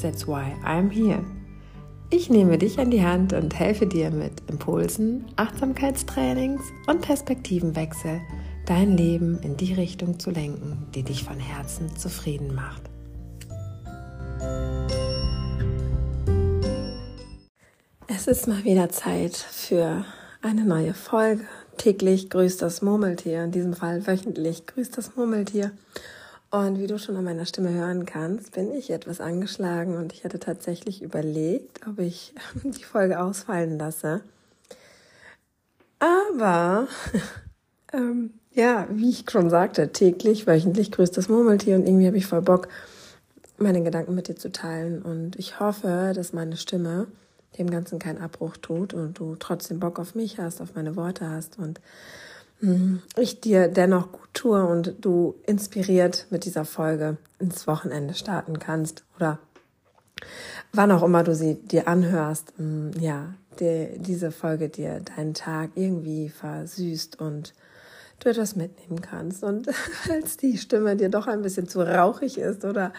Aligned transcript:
That's 0.00 0.26
why 0.26 0.54
I'm 0.64 0.90
here. 0.90 1.24
Ich 2.10 2.30
nehme 2.30 2.58
dich 2.58 2.78
an 2.78 2.90
die 2.90 3.02
Hand 3.02 3.32
und 3.32 3.58
helfe 3.58 3.86
dir 3.86 4.10
mit 4.10 4.48
Impulsen, 4.48 5.24
Achtsamkeitstrainings 5.36 6.62
und 6.86 7.00
Perspektivenwechsel, 7.00 8.20
dein 8.66 8.96
Leben 8.96 9.40
in 9.42 9.56
die 9.56 9.72
Richtung 9.72 10.18
zu 10.18 10.30
lenken, 10.30 10.86
die 10.94 11.02
dich 11.02 11.24
von 11.24 11.40
Herzen 11.40 11.96
zufrieden 11.96 12.54
macht. 12.54 12.82
Es 18.06 18.28
ist 18.28 18.46
mal 18.46 18.62
wieder 18.64 18.90
Zeit 18.90 19.36
für 19.36 20.04
eine 20.40 20.64
neue 20.64 20.94
Folge. 20.94 21.44
Täglich 21.78 22.30
grüßt 22.30 22.62
das 22.62 22.80
Murmeltier, 22.80 23.44
in 23.44 23.50
diesem 23.50 23.74
Fall 23.74 24.06
wöchentlich 24.06 24.66
grüßt 24.66 24.96
das 24.96 25.16
Murmeltier. 25.16 25.72
Und 26.54 26.78
wie 26.78 26.86
du 26.86 27.00
schon 27.00 27.16
an 27.16 27.24
meiner 27.24 27.46
Stimme 27.46 27.72
hören 27.72 28.06
kannst, 28.06 28.52
bin 28.52 28.72
ich 28.72 28.90
etwas 28.90 29.20
angeschlagen 29.20 29.96
und 29.96 30.12
ich 30.12 30.22
hatte 30.22 30.38
tatsächlich 30.38 31.02
überlegt, 31.02 31.84
ob 31.84 31.98
ich 31.98 32.32
die 32.62 32.84
Folge 32.84 33.18
ausfallen 33.18 33.76
lasse. 33.76 34.20
Aber, 35.98 36.86
ähm, 37.92 38.34
ja, 38.52 38.86
wie 38.88 39.10
ich 39.10 39.24
schon 39.28 39.50
sagte, 39.50 39.90
täglich, 39.90 40.46
wöchentlich 40.46 40.92
grüßt 40.92 41.16
das 41.16 41.28
Murmeltier 41.28 41.74
und 41.74 41.88
irgendwie 41.88 42.06
habe 42.06 42.18
ich 42.18 42.26
voll 42.26 42.42
Bock, 42.42 42.68
meine 43.58 43.82
Gedanken 43.82 44.14
mit 44.14 44.28
dir 44.28 44.36
zu 44.36 44.52
teilen. 44.52 45.02
Und 45.02 45.34
ich 45.34 45.58
hoffe, 45.58 46.12
dass 46.14 46.32
meine 46.32 46.56
Stimme 46.56 47.08
dem 47.58 47.68
Ganzen 47.68 47.98
keinen 47.98 48.22
Abbruch 48.22 48.56
tut 48.58 48.94
und 48.94 49.18
du 49.18 49.34
trotzdem 49.34 49.80
Bock 49.80 49.98
auf 49.98 50.14
mich 50.14 50.38
hast, 50.38 50.60
auf 50.60 50.76
meine 50.76 50.94
Worte 50.94 51.28
hast 51.28 51.58
und 51.58 51.80
ich 53.16 53.40
dir 53.40 53.68
dennoch 53.68 54.12
gut 54.12 54.28
tue 54.32 54.64
und 54.64 54.94
du 55.00 55.34
inspiriert 55.46 56.26
mit 56.30 56.44
dieser 56.44 56.64
Folge 56.64 57.16
ins 57.38 57.66
Wochenende 57.66 58.14
starten 58.14 58.58
kannst 58.58 59.04
oder 59.16 59.38
wann 60.72 60.90
auch 60.90 61.02
immer 61.02 61.22
du 61.22 61.34
sie 61.34 61.54
dir 61.54 61.88
anhörst, 61.88 62.52
hm, 62.56 62.92
ja, 62.98 63.34
die, 63.60 63.98
diese 63.98 64.32
Folge 64.32 64.68
dir 64.68 65.00
deinen 65.00 65.34
Tag 65.34 65.70
irgendwie 65.74 66.28
versüßt 66.28 67.20
und 67.20 67.54
du 68.20 68.30
etwas 68.30 68.56
mitnehmen 68.56 69.00
kannst. 69.00 69.44
Und 69.44 69.68
falls 70.02 70.36
die 70.36 70.58
Stimme 70.58 70.96
dir 70.96 71.08
doch 71.08 71.26
ein 71.26 71.42
bisschen 71.42 71.68
zu 71.68 71.80
rauchig 71.80 72.38
ist 72.38 72.64
oder 72.64 72.92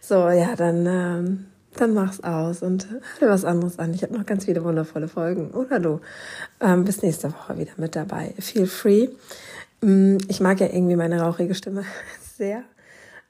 so, 0.00 0.28
ja, 0.28 0.56
dann 0.56 0.86
ähm, 0.86 1.46
dann 1.76 1.94
mach's 1.94 2.20
aus 2.20 2.62
und 2.62 2.86
hör 3.18 3.30
was 3.30 3.44
anderes 3.44 3.78
an. 3.78 3.94
Ich 3.94 4.02
habe 4.02 4.14
noch 4.14 4.26
ganz 4.26 4.44
viele 4.44 4.64
wundervolle 4.64 5.08
Folgen. 5.08 5.50
Oder 5.50 5.80
du 5.80 6.00
ähm, 6.60 6.84
bist 6.84 7.02
nächste 7.02 7.32
Woche 7.32 7.58
wieder 7.58 7.72
mit 7.76 7.96
dabei. 7.96 8.34
Feel 8.38 8.66
free. 8.66 9.08
Mm, 9.80 10.18
ich 10.28 10.40
mag 10.40 10.60
ja 10.60 10.66
irgendwie 10.66 10.96
meine 10.96 11.20
rauchige 11.20 11.54
Stimme 11.54 11.84
sehr. 12.36 12.64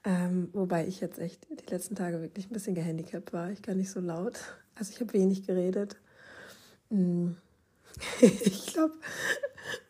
Ähm, 0.05 0.51
wobei 0.53 0.87
ich 0.87 1.01
jetzt 1.01 1.19
echt 1.19 1.47
die 1.51 1.71
letzten 1.71 1.95
Tage 1.95 2.21
wirklich 2.21 2.51
ein 2.51 2.53
bisschen 2.53 2.75
gehandicapt 2.75 3.33
war. 3.33 3.51
Ich 3.51 3.63
kann 3.63 3.79
nicht 3.79 3.91
so 3.91 4.01
laut. 4.01 4.39
Also 4.75 4.93
ich 4.93 5.01
habe 5.01 5.13
wenig 5.15 5.47
geredet. 5.47 5.97
Mm. 6.91 7.31
ich 8.21 8.67
glaube, 8.67 8.95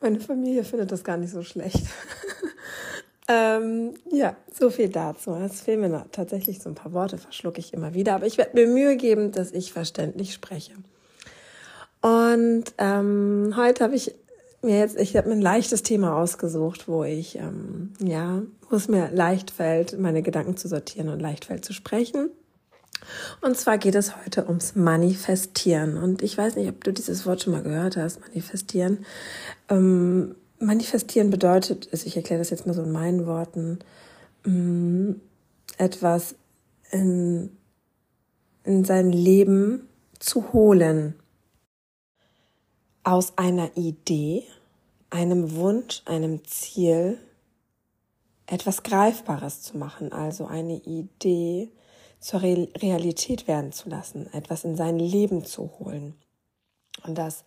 meine 0.00 0.20
Familie 0.20 0.64
findet 0.64 0.93
das 0.93 1.04
gar 1.04 1.16
nicht 1.16 1.32
so 1.32 1.43
schlecht. 1.43 1.87
Ähm, 3.27 3.95
ja, 4.11 4.37
so 4.53 4.71
viel 4.71 4.91
dazu. 4.91 5.35
Es 5.35 5.62
fehlen 5.62 5.81
mir 5.81 6.07
tatsächlich 6.12 6.61
so 6.61 6.69
ein 6.69 6.75
paar 6.75 6.93
Worte, 6.93 7.17
verschlucke 7.17 7.59
ich 7.59 7.73
immer 7.73 7.95
wieder, 7.95 8.15
aber 8.15 8.27
ich 8.27 8.37
werde 8.37 8.55
mir 8.55 8.67
Mühe 8.67 8.97
geben, 8.97 9.33
dass 9.33 9.53
ich 9.53 9.73
verständlich 9.73 10.35
spreche. 10.35 10.73
Und 12.03 12.65
ähm, 12.77 13.55
heute 13.57 13.83
habe 13.83 13.95
ich 13.95 14.15
mir 14.61 14.79
jetzt, 14.79 14.99
ich 14.99 15.17
habe 15.17 15.29
mir 15.29 15.37
ein 15.37 15.41
leichtes 15.41 15.83
Thema 15.83 16.17
ausgesucht, 16.17 16.87
wo 16.87 17.05
ich, 17.05 17.37
ähm, 17.37 17.95
ja, 17.99 18.43
wo 18.69 18.77
es 18.77 18.89
mir 18.89 19.11
leicht 19.11 19.51
fällt, 19.51 19.99
meine 19.99 20.23
Gedanken 20.23 20.59
zu 20.59 20.69
sortieren 20.69 21.09
und 21.09 21.21
leicht 21.21 21.47
fällt 21.47 21.65
zu 21.65 21.73
sprechen. 21.73 22.31
Und 23.41 23.56
zwar 23.56 23.79
geht 23.79 23.95
es 23.95 24.17
heute 24.17 24.47
ums 24.47 24.75
Manifestieren. 24.75 25.97
Und 25.97 26.23
ich 26.23 26.37
weiß 26.37 26.56
nicht, 26.56 26.69
ob 26.69 26.85
du 26.85 26.93
dieses 26.93 27.27
Wort 27.27 27.43
schon 27.43 27.53
mal 27.53 27.62
gehört 27.62 27.97
hast, 27.97 28.21
Manifestieren. 28.21 29.05
Ähm, 29.69 30.35
Manifestieren 30.59 31.31
bedeutet, 31.31 31.88
also 31.92 32.06
ich 32.06 32.16
erkläre 32.16 32.41
das 32.41 32.50
jetzt 32.50 32.66
mal 32.66 32.75
so 32.75 32.82
in 32.82 32.92
meinen 32.92 33.26
Worten, 33.26 33.81
mm, 34.44 35.12
etwas 35.78 36.37
in, 36.91 37.56
in 38.64 38.84
sein 38.84 39.10
Leben 39.10 39.88
zu 40.19 40.53
holen. 40.53 41.14
Aus 43.03 43.37
einer 43.37 43.76
Idee, 43.76 44.44
einem 45.10 45.56
Wunsch, 45.56 46.03
einem 46.06 46.44
Ziel, 46.44 47.19
etwas 48.47 48.82
Greifbares 48.82 49.62
zu 49.62 49.76
machen, 49.76 50.12
also 50.12 50.47
eine 50.47 50.76
Idee 50.76 51.70
zur 52.20 52.43
Realität 52.43 53.47
werden 53.47 53.72
zu 53.72 53.88
lassen, 53.88 54.32
etwas 54.32 54.64
in 54.64 54.76
sein 54.76 54.98
Leben 54.98 55.44
zu 55.44 55.70
holen. 55.78 56.14
Und 57.06 57.19
das 57.19 57.44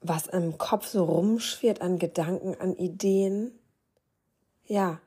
was 0.00 0.26
im 0.26 0.58
Kopf 0.58 0.86
so 0.86 1.04
rumschwirrt 1.04 1.82
an 1.82 1.98
Gedanken, 1.98 2.56
an 2.58 2.74
Ideen, 2.76 3.52
ja, 4.66 4.98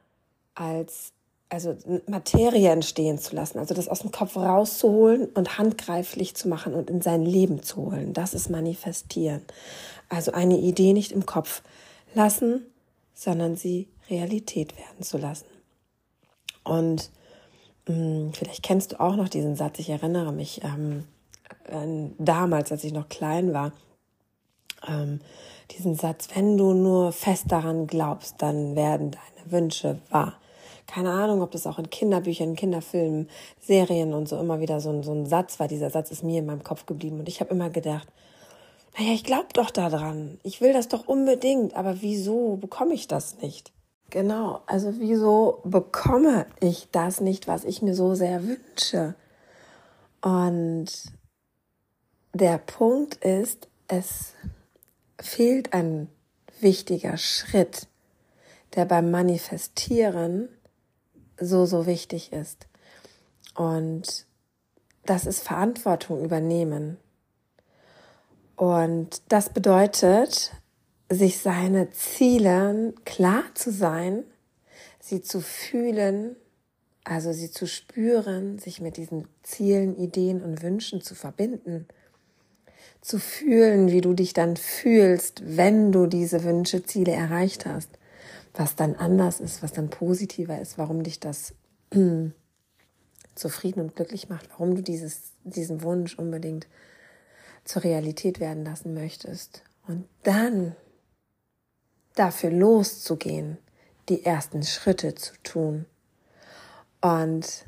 als 0.55 1.13
also 1.49 1.77
Materie 2.07 2.71
entstehen 2.71 3.19
zu 3.19 3.35
lassen, 3.35 3.59
also 3.59 3.75
das 3.75 3.87
aus 3.87 3.99
dem 3.99 4.11
Kopf 4.11 4.35
rauszuholen 4.35 5.27
und 5.27 5.59
handgreiflich 5.59 6.35
zu 6.35 6.47
machen 6.47 6.73
und 6.73 6.89
in 6.89 7.01
sein 7.01 7.23
Leben 7.23 7.61
zu 7.61 7.91
holen. 7.91 8.13
Das 8.13 8.33
ist 8.33 8.49
manifestieren. 8.49 9.41
Also 10.09 10.31
eine 10.31 10.57
Idee 10.57 10.93
nicht 10.93 11.11
im 11.11 11.27
Kopf 11.27 11.61
lassen, 12.15 12.65
sondern 13.13 13.55
sie 13.55 13.87
Realität 14.09 14.75
werden 14.77 15.03
zu 15.03 15.19
lassen. 15.19 15.45
Und 16.63 17.11
mh, 17.87 17.95
hm, 17.95 18.33
vielleicht 18.33 18.63
kennst 18.63 18.93
du 18.93 18.99
auch 18.99 19.15
noch 19.15 19.29
diesen 19.29 19.55
Satz. 19.55 19.77
Ich 19.77 19.89
erinnere 19.89 20.31
mich 20.31 20.61
ähm, 20.63 21.05
damals, 22.17 22.71
als 22.71 22.83
ich 22.83 22.93
noch 22.93 23.09
klein 23.09 23.53
war, 23.53 23.73
ähm, 24.87 25.19
diesen 25.71 25.95
Satz, 25.95 26.27
wenn 26.35 26.57
du 26.57 26.73
nur 26.73 27.11
fest 27.11 27.45
daran 27.49 27.87
glaubst, 27.87 28.41
dann 28.41 28.75
werden 28.75 29.11
deine 29.11 29.51
Wünsche 29.51 29.99
wahr. 30.09 30.39
Keine 30.87 31.11
Ahnung, 31.11 31.41
ob 31.41 31.51
das 31.51 31.65
auch 31.65 31.79
in 31.79 31.89
Kinderbüchern, 31.89 32.55
Kinderfilmen, 32.55 33.29
Serien 33.59 34.13
und 34.13 34.27
so 34.27 34.37
immer 34.39 34.59
wieder 34.59 34.79
so 34.79 34.89
ein, 34.89 35.03
so 35.03 35.13
ein 35.13 35.25
Satz 35.25 35.59
war. 35.59 35.67
Dieser 35.67 35.89
Satz 35.89 36.11
ist 36.11 36.23
mir 36.23 36.39
in 36.39 36.45
meinem 36.45 36.63
Kopf 36.63 36.85
geblieben 36.85 37.19
und 37.19 37.29
ich 37.29 37.39
habe 37.39 37.51
immer 37.51 37.69
gedacht, 37.69 38.07
naja, 38.97 39.13
ich 39.13 39.23
glaube 39.23 39.47
doch 39.53 39.71
daran. 39.71 40.39
Ich 40.43 40.61
will 40.61 40.73
das 40.73 40.87
doch 40.87 41.07
unbedingt, 41.07 41.75
aber 41.75 42.01
wieso 42.01 42.57
bekomme 42.57 42.93
ich 42.93 43.07
das 43.07 43.41
nicht? 43.41 43.71
Genau, 44.09 44.61
also 44.67 44.93
wieso 44.99 45.61
bekomme 45.63 46.45
ich 46.59 46.89
das 46.91 47.19
nicht, 47.19 47.47
was 47.47 47.63
ich 47.63 47.81
mir 47.81 47.95
so 47.95 48.13
sehr 48.13 48.43
wünsche? 48.43 49.15
Und 50.21 50.85
der 52.33 52.59
Punkt 52.59 53.15
ist, 53.15 53.67
es 53.87 54.33
fehlt 55.19 55.73
ein 55.73 56.09
wichtiger 56.59 57.17
Schritt, 57.17 57.87
der 58.75 58.85
beim 58.85 59.11
Manifestieren 59.11 60.49
so, 61.39 61.65
so 61.65 61.85
wichtig 61.85 62.31
ist. 62.31 62.67
Und 63.55 64.25
das 65.05 65.25
ist 65.25 65.43
Verantwortung 65.43 66.23
übernehmen. 66.23 66.97
Und 68.55 69.21
das 69.29 69.49
bedeutet, 69.49 70.53
sich 71.09 71.39
seine 71.39 71.91
Ziele 71.91 72.93
klar 73.05 73.43
zu 73.53 73.71
sein, 73.71 74.23
sie 74.99 75.21
zu 75.21 75.41
fühlen, 75.41 76.35
also 77.03 77.33
sie 77.33 77.51
zu 77.51 77.67
spüren, 77.67 78.57
sich 78.59 78.79
mit 78.79 78.97
diesen 78.97 79.27
Zielen, 79.43 79.97
Ideen 79.97 80.41
und 80.41 80.61
Wünschen 80.63 81.01
zu 81.01 81.13
verbinden 81.15 81.87
zu 83.03 83.19
fühlen, 83.19 83.91
wie 83.91 83.99
du 84.01 84.13
dich 84.13 84.33
dann 84.33 84.55
fühlst, 84.55 85.43
wenn 85.45 85.91
du 85.91 86.07
diese 86.07 86.43
Wünsche, 86.43 86.83
Ziele 86.83 87.11
erreicht 87.11 87.65
hast, 87.65 87.89
was 88.53 88.75
dann 88.75 88.95
anders 88.95 89.41
ist, 89.41 89.61
was 89.61 89.73
dann 89.73 89.89
positiver 89.89 90.59
ist, 90.59 90.77
warum 90.77 91.03
dich 91.03 91.19
das 91.19 91.53
zufrieden 93.35 93.81
und 93.81 93.95
glücklich 93.95 94.29
macht, 94.29 94.49
warum 94.51 94.75
du 94.75 94.81
dieses, 94.81 95.33
diesen 95.43 95.83
Wunsch 95.83 96.17
unbedingt 96.17 96.67
zur 97.65 97.83
Realität 97.83 98.39
werden 98.39 98.63
lassen 98.63 98.93
möchtest. 98.93 99.63
Und 99.85 100.07
dann 100.23 100.75
dafür 102.15 102.51
loszugehen, 102.51 103.57
die 104.07 104.23
ersten 104.25 104.63
Schritte 104.63 105.13
zu 105.15 105.33
tun. 105.43 105.85
Und 107.01 107.65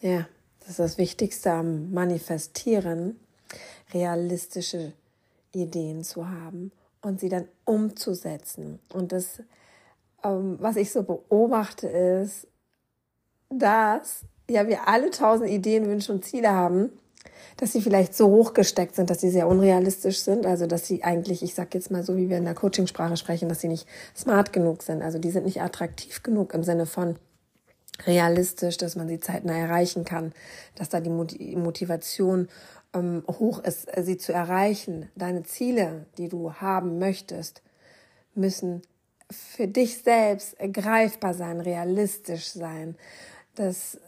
ja, 0.00 0.26
Das 0.60 0.70
ist 0.70 0.78
das 0.78 0.98
Wichtigste 0.98 1.52
am 1.52 1.92
Manifestieren, 1.92 3.20
realistische 3.92 4.92
Ideen 5.52 6.04
zu 6.04 6.28
haben 6.28 6.72
und 7.02 7.20
sie 7.20 7.28
dann 7.28 7.48
umzusetzen. 7.64 8.80
Und 8.92 9.12
das, 9.12 9.40
ähm, 10.24 10.56
was 10.60 10.76
ich 10.76 10.92
so 10.92 11.02
beobachte, 11.02 11.88
ist, 11.88 12.46
dass 13.48 14.24
ja 14.50 14.66
wir 14.66 14.88
alle 14.88 15.10
tausend 15.10 15.50
Ideen, 15.50 15.86
Wünsche 15.86 16.12
und 16.12 16.24
Ziele 16.24 16.50
haben, 16.50 16.90
dass 17.56 17.72
sie 17.72 17.80
vielleicht 17.80 18.14
so 18.14 18.28
hochgesteckt 18.28 18.94
sind, 18.94 19.08
dass 19.08 19.20
sie 19.20 19.30
sehr 19.30 19.48
unrealistisch 19.48 20.20
sind. 20.20 20.46
Also 20.46 20.66
dass 20.66 20.86
sie 20.86 21.02
eigentlich, 21.02 21.42
ich 21.42 21.54
sag 21.54 21.74
jetzt 21.74 21.90
mal 21.90 22.02
so, 22.02 22.16
wie 22.16 22.28
wir 22.28 22.38
in 22.38 22.44
der 22.44 22.54
Coachingsprache 22.54 23.16
sprechen, 23.16 23.48
dass 23.48 23.60
sie 23.60 23.68
nicht 23.68 23.86
smart 24.14 24.52
genug 24.52 24.82
sind. 24.82 25.02
Also 25.02 25.18
die 25.18 25.30
sind 25.30 25.46
nicht 25.46 25.62
attraktiv 25.62 26.22
genug 26.22 26.54
im 26.54 26.64
Sinne 26.64 26.86
von 26.86 27.16
realistisch, 28.04 28.76
dass 28.76 28.96
man 28.96 29.08
sie 29.08 29.20
zeitnah 29.20 29.56
erreichen 29.56 30.04
kann, 30.04 30.32
dass 30.74 30.90
da 30.90 31.00
die 31.00 31.08
Motivation 31.10 32.48
ähm, 32.96 33.22
hoch 33.28 33.58
ist, 33.60 33.96
äh, 33.96 34.02
sie 34.02 34.16
zu 34.16 34.32
erreichen. 34.32 35.10
Deine 35.14 35.42
Ziele, 35.42 36.06
die 36.18 36.28
du 36.28 36.54
haben 36.54 36.98
möchtest, 36.98 37.62
müssen 38.34 38.82
für 39.30 39.66
dich 39.66 40.02
selbst 40.02 40.56
greifbar 40.72 41.34
sein, 41.34 41.60
realistisch 41.60 42.48
sein. 42.50 42.96
Das 43.54 43.98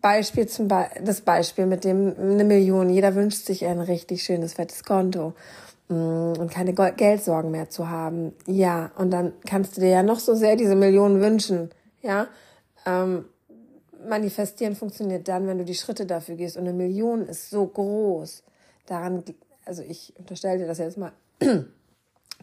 Beispiel 0.00 0.46
zum 0.46 0.68
Be 0.68 0.86
das 1.02 1.20
Beispiel 1.20 1.66
mit 1.66 1.84
dem 1.84 2.14
eine 2.18 2.44
Million. 2.44 2.88
Jeder 2.88 3.14
wünscht 3.14 3.44
sich 3.44 3.66
ein 3.66 3.80
richtig 3.80 4.22
schönes 4.22 4.54
fettes 4.54 4.84
Konto 4.84 5.34
mm, 5.88 5.94
und 6.38 6.50
keine 6.50 6.72
Geldsorgen 6.72 7.50
mehr 7.50 7.68
zu 7.68 7.90
haben. 7.90 8.32
Ja, 8.46 8.92
und 8.96 9.10
dann 9.10 9.32
kannst 9.46 9.76
du 9.76 9.80
dir 9.80 9.90
ja 9.90 10.02
noch 10.02 10.20
so 10.20 10.34
sehr 10.34 10.56
diese 10.56 10.76
Millionen 10.76 11.20
wünschen. 11.20 11.70
Ja, 12.00 12.28
ähm, 12.86 13.26
manifestieren 14.08 14.76
funktioniert 14.76 15.28
dann, 15.28 15.46
wenn 15.46 15.58
du 15.58 15.64
die 15.64 15.74
Schritte 15.74 16.06
dafür 16.06 16.36
gehst. 16.36 16.56
Und 16.56 16.64
eine 16.64 16.72
Million 16.72 17.26
ist 17.26 17.50
so 17.50 17.66
groß. 17.66 18.42
Daran, 18.86 19.22
also 19.64 19.82
ich 19.82 20.12
unterstelle 20.18 20.58
dir 20.58 20.66
das 20.66 20.78
jetzt 20.78 20.98
mal. 20.98 21.12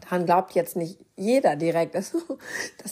Daran 0.00 0.26
glaubt 0.26 0.52
jetzt 0.52 0.76
nicht 0.76 0.98
jeder 1.16 1.56
direkt, 1.56 1.94
dass, 1.94 2.12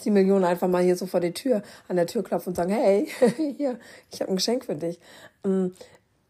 die 0.04 0.10
Millionen 0.10 0.44
einfach 0.44 0.68
mal 0.68 0.82
hier 0.82 0.96
so 0.96 1.06
vor 1.06 1.20
die 1.20 1.32
Tür, 1.32 1.62
an 1.88 1.96
der 1.96 2.06
Tür 2.06 2.22
klopfen 2.22 2.50
und 2.50 2.56
sagen, 2.56 2.70
hey, 2.70 3.08
hier, 3.56 3.78
ich 4.10 4.20
habe 4.20 4.30
ein 4.30 4.36
Geschenk 4.36 4.64
für 4.64 4.76
dich. 4.76 5.00
Mm, 5.44 5.68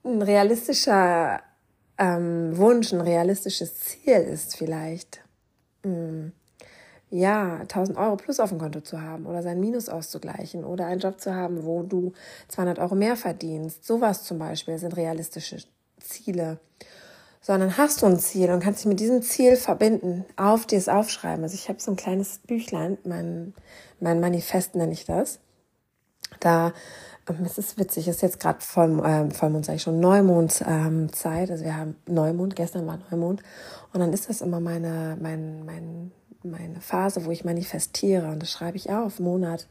ein 0.04 0.22
realistischer 0.22 1.42
ähm, 1.98 2.56
Wunsch, 2.56 2.92
ein 2.92 3.02
realistisches 3.02 3.78
Ziel 3.78 4.14
ist 4.14 4.56
vielleicht, 4.56 5.20
ähm, 5.84 6.32
ja, 7.10 7.56
1000 7.60 7.98
Euro 7.98 8.16
plus 8.16 8.40
auf 8.40 8.50
dem 8.50 8.58
Konto 8.58 8.80
zu 8.80 9.02
haben 9.02 9.26
oder 9.26 9.42
sein 9.42 9.60
Minus 9.60 9.88
auszugleichen 9.88 10.64
oder 10.64 10.86
einen 10.86 11.00
Job 11.00 11.20
zu 11.20 11.34
haben, 11.34 11.64
wo 11.64 11.82
du 11.82 12.12
200 12.48 12.78
Euro 12.78 12.94
mehr 12.94 13.16
verdienst. 13.16 13.84
Sowas 13.84 14.24
zum 14.24 14.38
Beispiel 14.38 14.78
sind 14.78 14.96
realistische 14.96 15.58
Ziele 15.98 16.60
sondern 17.40 17.76
hast 17.76 18.02
du 18.02 18.06
ein 18.06 18.18
Ziel 18.18 18.50
und 18.50 18.60
kannst 18.60 18.80
dich 18.80 18.86
mit 18.86 19.00
diesem 19.00 19.22
Ziel 19.22 19.56
verbinden, 19.56 20.26
auf 20.36 20.66
dir 20.66 20.78
es 20.78 20.88
aufschreiben. 20.88 21.42
Also 21.42 21.54
ich 21.54 21.68
habe 21.68 21.80
so 21.80 21.90
ein 21.90 21.96
kleines 21.96 22.38
Büchlein, 22.38 22.98
mein, 23.04 23.54
mein 23.98 24.20
Manifest 24.20 24.74
nenne 24.74 24.92
ich 24.92 25.06
das. 25.06 25.40
Da, 26.38 26.72
ähm, 27.28 27.44
es 27.44 27.58
ist 27.58 27.78
witzig, 27.78 28.08
es 28.08 28.16
ist 28.16 28.22
jetzt 28.22 28.40
gerade 28.40 28.60
Voll, 28.60 29.04
äh, 29.04 29.30
Vollmond, 29.30 29.64
sage 29.64 29.76
ich 29.76 29.82
schon, 29.82 30.00
Neumondzeit. 30.00 30.68
Ähm, 30.68 31.08
also 31.50 31.64
wir 31.64 31.76
haben 31.76 31.96
Neumond, 32.06 32.56
gestern 32.56 32.86
war 32.86 32.98
Neumond. 33.10 33.42
Und 33.92 34.00
dann 34.00 34.12
ist 34.12 34.28
das 34.28 34.42
immer 34.42 34.60
meine, 34.60 35.16
mein, 35.20 35.64
mein, 35.64 36.12
meine 36.42 36.80
Phase, 36.80 37.24
wo 37.24 37.30
ich 37.30 37.44
manifestiere. 37.44 38.28
Und 38.28 38.42
das 38.42 38.50
schreibe 38.50 38.76
ich 38.76 38.90
auf, 38.90 39.20
Monat 39.20 39.66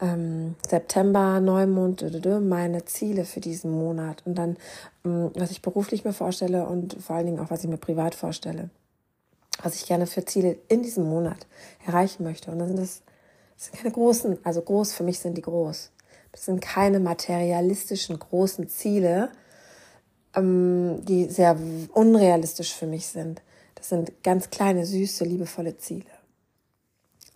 ähm, 0.00 0.54
September, 0.66 1.40
Neumond, 1.40 2.04
meine 2.42 2.84
Ziele 2.84 3.24
für 3.24 3.40
diesen 3.40 3.70
Monat 3.70 4.22
und 4.24 4.34
dann, 4.36 4.56
ähm, 5.04 5.30
was 5.34 5.50
ich 5.50 5.62
beruflich 5.62 6.04
mir 6.04 6.12
vorstelle 6.12 6.66
und 6.66 6.96
vor 7.02 7.16
allen 7.16 7.26
Dingen 7.26 7.40
auch, 7.40 7.50
was 7.50 7.62
ich 7.62 7.70
mir 7.70 7.76
privat 7.76 8.14
vorstelle, 8.14 8.70
was 9.62 9.74
ich 9.74 9.86
gerne 9.86 10.06
für 10.06 10.24
Ziele 10.24 10.56
in 10.68 10.82
diesem 10.82 11.04
Monat 11.04 11.46
erreichen 11.86 12.24
möchte. 12.24 12.50
Und 12.50 12.58
dann 12.58 12.68
sind 12.68 12.78
das, 12.78 13.02
das 13.56 13.66
sind 13.66 13.76
keine 13.76 13.92
großen, 13.92 14.38
also 14.44 14.62
groß 14.62 14.92
für 14.92 15.04
mich 15.04 15.18
sind 15.18 15.36
die 15.36 15.42
groß. 15.42 15.90
Das 16.32 16.44
sind 16.44 16.62
keine 16.62 17.00
materialistischen 17.00 18.18
großen 18.18 18.68
Ziele, 18.68 19.30
ähm, 20.34 21.04
die 21.04 21.26
sehr 21.26 21.58
unrealistisch 21.92 22.72
für 22.72 22.86
mich 22.86 23.06
sind. 23.06 23.42
Das 23.80 23.88
sind 23.88 24.22
ganz 24.22 24.50
kleine, 24.50 24.84
süße, 24.84 25.24
liebevolle 25.24 25.78
Ziele 25.78 26.04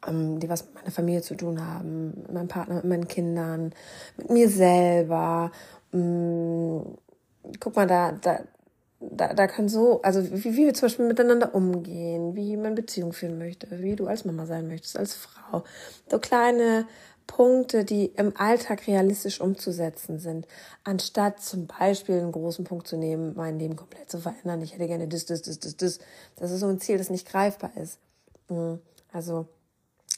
ähm, 0.06 0.38
die 0.40 0.48
was 0.48 0.64
mit 0.66 0.74
meiner 0.74 0.90
Familie 0.90 1.22
zu 1.22 1.34
tun 1.34 1.64
haben, 1.66 2.08
mit 2.22 2.32
meinem 2.32 2.48
Partner, 2.48 2.76
mit 2.76 2.84
meinen 2.84 3.08
Kindern, 3.08 3.72
mit 4.16 4.30
mir 4.30 4.48
selber. 4.48 5.50
Ähm, 5.92 6.98
guck 7.60 7.76
mal, 7.76 7.86
da, 7.86 8.12
da, 8.12 8.40
da, 9.00 9.34
da 9.34 9.46
kann 9.46 9.68
so, 9.68 10.02
also 10.02 10.22
wie, 10.30 10.56
wie 10.56 10.66
wir 10.66 10.74
zum 10.74 10.86
Beispiel 10.86 11.06
miteinander 11.06 11.54
umgehen, 11.54 12.34
wie 12.36 12.56
man 12.56 12.74
Beziehung 12.74 13.12
führen 13.12 13.38
möchte, 13.38 13.66
wie 13.82 13.96
du 13.96 14.06
als 14.06 14.24
Mama 14.24 14.46
sein 14.46 14.68
möchtest, 14.68 14.98
als 14.98 15.14
Frau. 15.14 15.64
So 16.10 16.18
kleine 16.18 16.86
Punkte, 17.26 17.84
die 17.84 18.06
im 18.06 18.36
Alltag 18.36 18.86
realistisch 18.86 19.40
umzusetzen 19.40 20.18
sind, 20.18 20.46
anstatt 20.84 21.40
zum 21.40 21.66
Beispiel 21.66 22.16
einen 22.16 22.32
großen 22.32 22.64
Punkt 22.64 22.86
zu 22.86 22.96
nehmen, 22.96 23.34
mein 23.34 23.58
Leben 23.58 23.76
komplett 23.76 24.10
zu 24.10 24.18
verändern. 24.18 24.62
Ich 24.62 24.74
hätte 24.74 24.86
gerne 24.86 25.08
das, 25.08 25.24
das, 25.24 25.42
das, 25.42 25.58
das, 25.58 25.76
das. 25.76 25.98
Das 26.36 26.50
ist 26.50 26.60
so 26.60 26.66
ein 26.66 26.80
Ziel, 26.80 26.98
das 26.98 27.10
nicht 27.10 27.28
greifbar 27.28 27.72
ist. 27.76 27.98
Mhm. 28.48 28.80
Also 29.12 29.46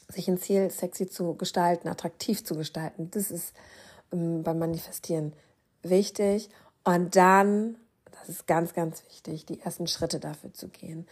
sich 0.09 0.27
ein 0.27 0.37
Ziel 0.37 0.69
sexy 0.69 1.09
zu 1.09 1.35
gestalten, 1.35 1.87
attraktiv 1.87 2.43
zu 2.43 2.55
gestalten. 2.55 3.09
Das 3.11 3.31
ist 3.31 3.53
ähm, 4.11 4.43
beim 4.43 4.59
Manifestieren 4.59 5.33
wichtig. 5.83 6.49
Und 6.83 7.15
dann, 7.15 7.75
das 8.11 8.29
ist 8.29 8.47
ganz, 8.47 8.73
ganz 8.73 9.03
wichtig, 9.09 9.45
die 9.45 9.59
ersten 9.59 9.87
Schritte 9.87 10.19
dafür 10.19 10.53
zu 10.53 10.69
gehen. 10.69 11.07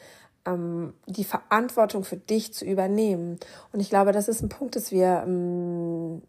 Ähm, 0.46 0.94
die 1.08 1.24
Verantwortung 1.24 2.04
für 2.04 2.18
dich 2.18 2.54
zu 2.54 2.66
übernehmen. 2.66 3.40
Und 3.74 3.80
ich 3.80 3.90
glaube, 3.90 4.12
das 4.12 4.28
ist 4.28 4.42
ein 4.42 4.50
Punkt, 4.50 4.76
dass 4.76 4.92
wir 4.92 5.24
ähm, 5.26 6.22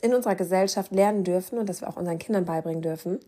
in 0.00 0.14
unserer 0.14 0.36
Gesellschaft 0.36 0.92
lernen 0.92 1.24
dürfen 1.24 1.58
und 1.58 1.68
dass 1.68 1.80
wir 1.80 1.88
auch 1.88 1.96
unseren 1.96 2.18
Kindern 2.18 2.44
beibringen 2.44 2.82
dürfen 2.82 3.18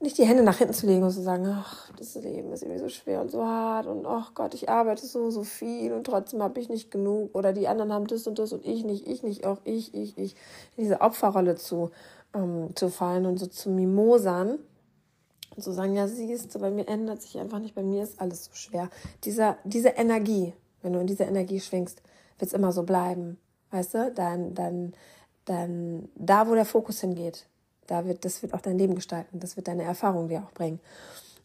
nicht 0.00 0.16
die 0.16 0.24
Hände 0.24 0.44
nach 0.44 0.58
hinten 0.58 0.74
zu 0.74 0.86
legen 0.86 1.02
und 1.02 1.10
zu 1.10 1.22
sagen, 1.22 1.46
ach, 1.48 1.90
das 1.98 2.14
Leben 2.14 2.52
ist 2.52 2.62
irgendwie 2.62 2.80
so 2.80 2.88
schwer 2.88 3.20
und 3.20 3.30
so 3.30 3.44
hart 3.44 3.86
und 3.86 4.06
ach 4.06 4.32
Gott, 4.34 4.54
ich 4.54 4.68
arbeite 4.68 5.04
so, 5.04 5.30
so 5.30 5.42
viel 5.42 5.92
und 5.92 6.04
trotzdem 6.04 6.42
habe 6.42 6.60
ich 6.60 6.68
nicht 6.68 6.90
genug 6.90 7.34
oder 7.34 7.52
die 7.52 7.66
anderen 7.66 7.92
haben 7.92 8.06
das 8.06 8.26
und 8.26 8.38
das 8.38 8.52
und 8.52 8.64
ich 8.64 8.84
nicht, 8.84 9.08
ich 9.08 9.24
nicht, 9.24 9.44
auch 9.44 9.58
ich, 9.64 9.94
ich, 9.94 10.16
ich, 10.16 10.36
in 10.76 10.84
diese 10.84 11.00
Opferrolle 11.00 11.56
zu, 11.56 11.90
ähm, 12.32 12.70
zu 12.76 12.90
fallen 12.90 13.26
und 13.26 13.38
so 13.38 13.46
zu 13.46 13.70
mimosern 13.70 14.58
und 15.58 15.62
zu 15.62 15.72
sagen, 15.72 15.94
ja, 15.94 16.06
siehst 16.06 16.54
du, 16.54 16.60
bei 16.60 16.70
mir 16.70 16.88
ändert 16.88 17.20
sich 17.20 17.38
einfach 17.38 17.58
nicht, 17.58 17.74
bei 17.74 17.82
mir 17.82 18.02
ist 18.02 18.20
alles 18.20 18.46
so 18.46 18.54
schwer. 18.54 18.88
Dieser, 19.24 19.58
diese 19.64 19.90
Energie, 19.90 20.54
wenn 20.82 20.92
du 20.92 21.00
in 21.00 21.06
diese 21.06 21.24
Energie 21.24 21.60
schwingst, 21.60 22.00
wird 22.38 22.48
es 22.48 22.54
immer 22.54 22.72
so 22.72 22.84
bleiben, 22.84 23.38
weißt 23.72 23.94
du, 23.94 24.12
dann, 24.12 24.54
dann, 24.54 24.94
dann, 25.44 26.08
da, 26.14 26.48
wo 26.48 26.54
der 26.54 26.64
Fokus 26.64 27.00
hingeht, 27.00 27.46
da 27.88 28.06
wird, 28.06 28.24
das 28.24 28.42
wird 28.42 28.54
auch 28.54 28.60
dein 28.60 28.78
Leben 28.78 28.94
gestalten. 28.94 29.40
Das 29.40 29.56
wird 29.56 29.66
deine 29.66 29.82
Erfahrung 29.82 30.28
dir 30.28 30.44
auch 30.44 30.52
bringen. 30.52 30.78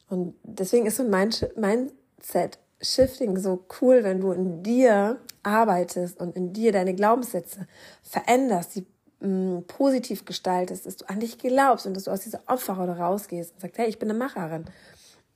Und 0.10 0.36
deswegen 0.44 0.86
ist 0.86 0.98
so 0.98 1.04
ein 1.04 1.32
Mindset-Shifting 1.56 3.38
so 3.38 3.66
cool, 3.82 4.04
wenn 4.04 4.22
du 4.22 4.32
in 4.32 4.62
dir 4.62 5.18
arbeitest 5.42 6.20
und 6.20 6.36
in 6.36 6.54
dir 6.54 6.72
deine 6.72 6.94
Glaubenssätze 6.94 7.68
veränderst, 8.04 8.76
die 8.76 8.86
mh, 9.24 9.62
positiv 9.68 10.26
gestaltest, 10.26 10.86
dass 10.86 10.98
du 10.98 11.10
an 11.10 11.20
dich 11.20 11.38
glaubst 11.38 11.86
und 11.86 11.96
dass 11.96 12.04
du 12.04 12.12
aus 12.12 12.22
dieser 12.22 12.42
Opferrolle 12.48 12.98
rausgehst 12.98 13.54
und 13.54 13.62
sagst, 13.62 13.78
hey, 13.78 13.88
ich 13.88 14.00
bin 14.00 14.10
eine 14.10 14.20
Macherin. 14.20 14.66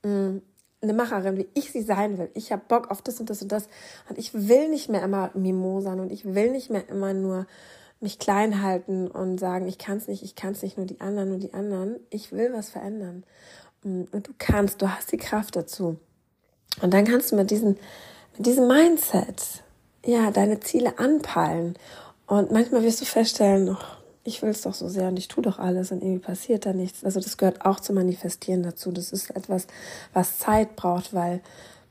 Mh, 0.04 0.40
eine 0.80 0.92
Macherin, 0.92 1.36
wie 1.36 1.48
ich 1.54 1.72
sie 1.72 1.82
sein 1.82 2.18
will. 2.18 2.30
Ich 2.34 2.52
habe 2.52 2.62
Bock 2.68 2.90
auf 2.90 3.02
das 3.02 3.18
und 3.18 3.30
das 3.30 3.42
und 3.42 3.50
das. 3.50 3.68
Und 4.08 4.18
ich 4.18 4.32
will 4.32 4.68
nicht 4.68 4.88
mehr 4.88 5.02
immer 5.02 5.30
Mimosern 5.34 5.98
und 5.98 6.12
ich 6.12 6.24
will 6.24 6.52
nicht 6.52 6.70
mehr 6.70 6.88
immer 6.88 7.12
nur 7.14 7.46
mich 8.00 8.20
klein 8.20 8.62
halten 8.62 9.08
und 9.08 9.38
sagen, 9.38 9.66
ich 9.66 9.78
kann 9.78 9.96
es 9.96 10.06
nicht, 10.06 10.22
ich 10.22 10.36
kann 10.36 10.52
es 10.52 10.62
nicht, 10.62 10.76
nur 10.76 10.86
die 10.86 11.00
anderen, 11.00 11.30
nur 11.30 11.38
die 11.38 11.52
anderen. 11.52 11.96
Ich 12.10 12.30
will 12.30 12.52
was 12.52 12.70
verändern. 12.70 13.24
Und 13.82 14.12
du 14.12 14.32
kannst, 14.38 14.82
du 14.82 14.88
hast 14.88 15.10
die 15.10 15.16
Kraft 15.16 15.56
dazu. 15.56 15.98
Und 16.80 16.94
dann 16.94 17.04
kannst 17.04 17.32
du 17.32 17.36
mit, 17.36 17.50
diesen, 17.50 17.76
mit 18.36 18.46
diesem 18.46 18.68
Mindset, 18.68 19.64
ja, 20.04 20.30
deine 20.30 20.60
Ziele 20.60 20.98
anpeilen. 20.98 21.74
Und 22.28 22.52
manchmal 22.52 22.82
wirst 22.82 23.00
du 23.00 23.06
feststellen, 23.06 23.70
oh, 23.70 23.84
ich 24.22 24.42
will 24.42 24.50
es 24.50 24.60
doch 24.60 24.74
so 24.74 24.88
sehr 24.88 25.08
und 25.08 25.18
ich 25.18 25.28
tue 25.28 25.42
doch 25.42 25.58
alles 25.58 25.90
und 25.90 26.02
irgendwie 26.02 26.24
passiert 26.24 26.66
da 26.66 26.74
nichts. 26.74 27.02
Also 27.02 27.20
das 27.20 27.38
gehört 27.38 27.64
auch 27.64 27.80
zum 27.80 27.96
Manifestieren 27.96 28.62
dazu. 28.62 28.92
Das 28.92 29.12
ist 29.12 29.30
etwas, 29.30 29.66
was 30.12 30.38
Zeit 30.38 30.76
braucht, 30.76 31.14
weil 31.14 31.40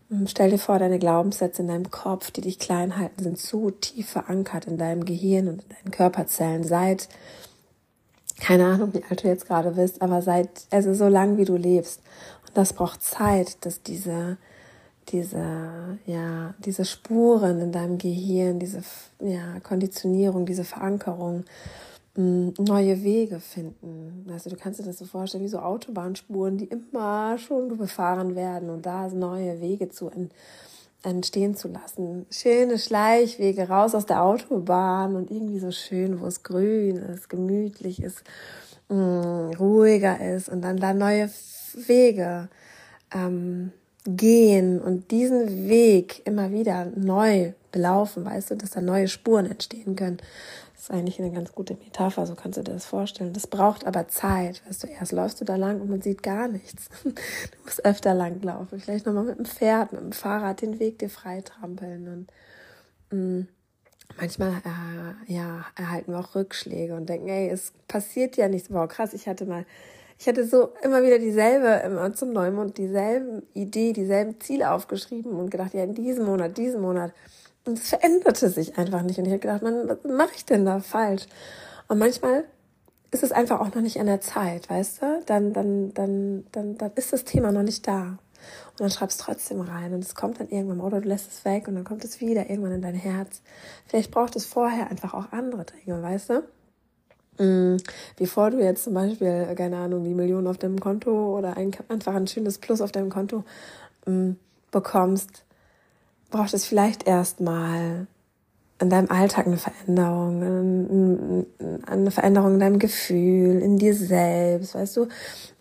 hm, 0.10 0.28
stell 0.28 0.52
dir 0.52 0.60
vor, 0.60 0.78
deine 0.78 1.00
Glaubenssätze 1.00 1.64
in 1.64 1.68
deinem 1.68 1.90
Kopf, 1.90 2.30
die 2.30 2.42
dich 2.42 2.60
klein 2.60 2.98
halten, 2.98 3.24
sind 3.24 3.40
so 3.40 3.72
tief 3.72 4.10
verankert 4.10 4.66
in 4.66 4.78
deinem 4.78 5.06
Gehirn 5.06 5.48
und 5.48 5.64
in 5.64 5.70
deinen 5.70 5.92
Körperzellen 5.92 6.64
seit, 6.64 7.10
keine 8.40 8.68
Ahnung, 8.68 8.94
wie 8.94 9.04
alt 9.10 9.24
du 9.24 9.28
jetzt 9.28 9.48
gerade 9.48 9.72
bist, 9.72 10.04
aber 10.04 10.22
seit, 10.22 10.50
also 10.70 10.94
so 10.94 11.08
lang 11.08 11.38
wie 11.38 11.46
du 11.46 11.58
lebst. 11.58 12.02
Und 12.46 12.56
das 12.56 12.74
braucht 12.74 13.02
Zeit, 13.02 13.66
dass 13.66 13.82
diese, 13.82 14.38
diese, 15.10 16.00
ja, 16.06 16.54
diese 16.60 16.86
Spuren 16.86 17.60
in 17.60 17.72
deinem 17.72 17.98
Gehirn, 17.98 18.60
diese, 18.60 18.82
ja, 19.22 19.60
Konditionierung, 19.62 20.46
diese 20.46 20.64
Verankerung, 20.64 21.46
mm, 22.16 22.50
neue 22.60 23.04
Wege 23.04 23.40
finden. 23.40 24.28
Also 24.32 24.50
du 24.50 24.58
kannst 24.58 24.80
dir 24.80 24.84
das 24.84 24.98
so 24.98 25.06
vorstellen 25.06 25.44
wie 25.44 25.50
so 25.50 25.60
Autobahnspuren, 25.60 26.58
die 26.58 26.66
immer 26.66 27.38
schon 27.38 27.78
befahren 27.78 28.36
werden 28.36 28.70
und 28.70 28.86
da 28.86 29.08
neue 29.10 29.62
Wege 29.62 29.90
zu 29.90 30.12
entstehen 31.04 31.56
zu 31.56 31.70
lassen. 31.70 32.26
Schöne 32.30 32.78
Schleichwege 32.78 33.70
raus 33.70 33.96
aus 33.96 34.06
der 34.06 34.24
Autobahn 34.24 35.16
und 35.16 35.32
irgendwie 35.32 35.60
so 35.60 35.72
schön, 35.72 36.20
wo 36.20 36.26
es 36.26 36.44
grün 36.44 36.98
ist, 36.98 37.30
gemütlich 37.30 38.02
ist, 38.02 38.24
mm, 38.90 39.52
ruhiger 39.58 40.20
ist 40.36 40.50
und 40.50 40.62
dann 40.62 40.78
da 40.78 40.94
neue 40.94 41.30
Wege 41.74 42.50
ähm, 43.14 43.72
gehen 44.08 44.80
und 44.80 45.12
diesen 45.12 45.68
Weg 45.68 46.22
immer 46.26 46.52
wieder 46.52 46.86
neu 46.96 47.54
belaufen, 47.72 48.26
weißt 48.26 48.52
du, 48.52 48.56
dass 48.56 48.72
da 48.72 48.82
neue 48.82 49.08
Spuren 49.08 49.46
entstehen 49.46 49.96
können. 49.96 50.18
Das 50.74 50.84
ist 50.84 50.92
eigentlich 50.92 51.20
eine 51.20 51.32
ganz 51.32 51.52
gute 51.52 51.76
Metapher, 51.76 52.26
so 52.26 52.36
kannst 52.36 52.58
du 52.58 52.64
dir 52.64 52.74
das 52.74 52.86
vorstellen. 52.86 53.34
Das 53.34 53.48
braucht 53.48 53.86
aber 53.86 54.08
Zeit, 54.08 54.62
weißt 54.68 54.84
du, 54.84 54.88
erst 54.88 55.12
läufst 55.12 55.42
du 55.42 55.46
da 55.46 55.56
lang 55.58 55.82
und 55.82 55.90
man 55.90 56.02
sieht 56.02 56.24
gar 56.24 56.48
nichts. 56.48 56.90
Du 57.04 57.64
musst 57.64 57.84
öfter 57.84 58.14
lang 58.14 58.42
laufen, 58.42 58.80
vielleicht 58.80 59.06
nochmal 59.06 59.26
mit 59.26 59.38
dem 59.38 59.46
Pferd, 59.46 59.92
mit 59.92 60.02
dem 60.02 60.12
Fahrrad 60.14 60.62
den 60.62 60.80
Weg 60.80 61.00
dir 61.00 61.10
freitrampeln 61.10 62.28
und 63.12 63.18
mm, 63.18 63.48
manchmal 64.18 64.52
äh, 64.52 65.34
ja, 65.34 65.66
erhalten 65.76 66.14
wir 66.14 66.20
auch 66.20 66.36
Rückschläge 66.36 66.96
und 66.96 67.10
denken, 67.10 67.28
ey, 67.28 67.50
es 67.50 67.74
passiert 67.88 68.38
ja 68.38 68.48
nichts. 68.48 68.72
Wow, 68.72 68.88
krass, 68.88 69.14
ich 69.14 69.28
hatte 69.28 69.46
mal 69.46 69.66
ich 70.20 70.28
hatte 70.28 70.46
so 70.46 70.70
immer 70.82 71.04
wieder 71.04 71.20
dieselbe, 71.20 71.68
immer 71.86 72.14
zum 72.14 72.34
Neumond, 72.34 72.78
dieselben 72.78 73.44
Idee, 73.54 73.94
dieselben 73.94 74.40
Ziele 74.40 74.72
aufgeschrieben 74.72 75.34
und 75.34 75.52
gedacht, 75.52 75.74
ja, 75.74 75.84
in 75.84 75.94
diesem 75.94 76.26
Monat, 76.26 76.58
diesem 76.58 76.82
Monat. 76.82 77.14
Und 77.66 77.78
es 77.78 77.90
veränderte 77.90 78.50
sich 78.50 78.78
einfach 78.78 79.04
nicht. 79.04 79.20
Und 79.20 79.26
ich 79.26 79.32
habe 79.32 79.40
gedacht, 79.40 79.62
man, 79.62 79.88
was 79.88 79.98
mache 80.04 80.32
ich 80.36 80.46
denn 80.46 80.66
da 80.66 80.80
falsch? 80.80 81.28
Und 81.88 82.00
manchmal 82.00 82.46
ist 83.12 83.24
es 83.24 83.32
einfach 83.32 83.60
auch 83.60 83.74
noch 83.74 83.82
nicht 83.82 84.00
an 84.00 84.08
der 84.08 84.22
Zeit, 84.22 84.70
weißt 84.70 85.02
du? 85.02 85.24
Dann, 85.26 85.54
dann, 85.54 85.94
dann, 85.94 86.46
dann, 86.52 86.78
dann 86.78 86.92
ist 86.96 87.14
das 87.14 87.24
Thema 87.24 87.52
noch 87.52 87.64
nicht 87.64 87.88
da. 87.88 88.18
Und 88.72 88.80
dann 88.80 88.90
schreibst 88.90 89.22
trotzdem 89.22 89.62
rein 89.62 89.94
und 89.94 90.04
es 90.04 90.16
kommt 90.16 90.40
dann 90.40 90.50
irgendwann 90.50 90.80
oder 90.80 91.02
du 91.02 91.08
lässt 91.08 91.32
es 91.32 91.46
weg 91.46 91.68
und 91.68 91.76
dann 91.76 91.84
kommt 91.84 92.04
es 92.04 92.22
wieder 92.22 92.50
irgendwann 92.50 92.74
in 92.74 92.82
dein 92.82 92.96
Herz. 92.96 93.42
Vielleicht 93.88 94.12
braucht 94.12 94.36
es 94.36 94.46
vorher 94.46 94.90
einfach 94.90 95.14
auch 95.14 95.32
andere 95.32 95.66
Dinge, 95.66 96.02
weißt 96.02 96.30
du? 96.30 96.44
Mm, 97.40 97.78
bevor 98.16 98.52
du 98.52 98.60
jetzt 98.60 98.84
zum 98.84 98.94
Beispiel, 98.94 99.54
keine 99.56 99.78
Ahnung, 99.78 100.04
die 100.04 100.14
Million 100.14 100.48
auf 100.48 100.58
deinem 100.58 100.80
Konto 100.80 101.38
oder 101.38 101.58
ein, 101.58 101.72
einfach 101.90 102.16
ein 102.16 102.28
schönes 102.28 102.58
Plus 102.58 102.82
auf 102.82 102.92
deinem 102.92 103.10
Konto 103.10 103.44
mm, 104.06 104.32
bekommst, 104.72 105.44
braucht 106.30 106.54
es 106.54 106.66
vielleicht 106.66 107.08
erstmal 107.08 108.08
in 108.80 108.90
deinem 108.90 109.10
Alltag 109.10 109.48
eine 109.48 109.58
Veränderung, 109.58 111.46
eine 111.88 112.12
Veränderung 112.12 112.54
in 112.56 112.60
deinem 112.60 112.80
Gefühl, 112.80 113.60
in 113.60 113.78
dir 113.78 113.96
selbst, 113.96 114.76
weißt 114.76 114.98
du? 114.98 115.08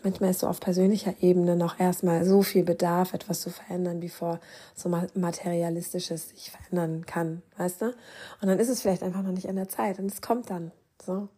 Manchmal 0.02 0.30
ist 0.30 0.40
so 0.40 0.47
auf 0.47 0.61
persönlicher 0.61 1.14
Ebene 1.21 1.56
noch 1.56 1.80
erstmal 1.80 2.25
so 2.26 2.42
viel 2.42 2.62
Bedarf, 2.62 3.14
etwas 3.14 3.40
zu 3.40 3.49
verändern, 3.50 4.00
bevor 4.00 4.38
so 4.75 4.90
materialistisches 5.14 6.28
sich 6.28 6.50
verändern 6.50 7.06
kann, 7.06 7.42
weißt 7.56 7.83
du? 7.83 7.87
Und 7.87 8.49
dann 8.49 8.59
ist 8.59 8.68
es 8.68 8.83
vielleicht 8.83 9.02
einfach 9.02 9.23
noch 9.23 9.33
nicht 9.33 9.49
an 9.49 9.56
der 9.56 9.68
Zeit 9.68 9.99
und 9.99 10.11
es 10.12 10.21
kommt 10.21 10.50
dann, 10.50 10.73
so 11.04 11.28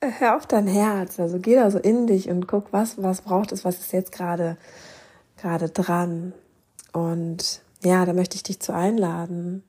hör 0.00 0.36
auf 0.36 0.46
dein 0.46 0.66
Herz, 0.66 1.18
also 1.18 1.38
geh 1.38 1.54
da 1.54 1.70
so 1.70 1.78
in 1.78 2.06
dich 2.06 2.28
und 2.28 2.46
guck, 2.46 2.72
was, 2.72 3.02
was 3.02 3.22
braucht 3.22 3.52
es, 3.52 3.64
was 3.64 3.78
ist 3.78 3.92
jetzt 3.92 4.12
gerade, 4.12 4.56
gerade 5.36 5.68
dran. 5.70 6.32
Und 6.92 7.62
ja, 7.82 8.04
da 8.04 8.12
möchte 8.12 8.36
ich 8.36 8.42
dich 8.42 8.60
zu 8.60 8.72
einladen, 8.72 9.62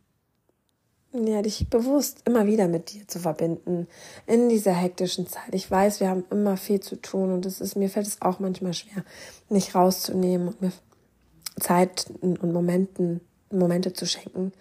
ja, 1.23 1.41
dich 1.41 1.69
bewusst 1.69 2.23
immer 2.25 2.45
wieder 2.45 2.67
mit 2.67 2.91
dir 2.93 3.07
zu 3.07 3.19
verbinden 3.19 3.87
in 4.27 4.49
dieser 4.49 4.73
hektischen 4.73 5.27
Zeit. 5.27 5.53
Ich 5.53 5.69
weiß, 5.69 6.01
wir 6.01 6.09
haben 6.09 6.25
immer 6.29 6.57
viel 6.57 6.81
zu 6.81 6.97
tun 6.97 7.31
und 7.31 7.45
es 7.45 7.61
ist, 7.61 7.75
mir 7.75 7.89
fällt 7.89 8.07
es 8.07 8.21
auch 8.21 8.39
manchmal 8.39 8.73
schwer, 8.73 9.03
nicht 9.49 9.75
rauszunehmen 9.75 10.49
und 10.49 10.61
mir 10.61 10.73
Zeit 11.59 12.07
und 12.19 12.43
Momenten, 12.51 13.21
Momente 13.49 13.93
zu 13.93 14.05
schenken, 14.05 14.51